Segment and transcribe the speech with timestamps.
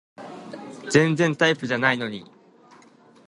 [0.89, 2.25] 全然タイプじゃないのに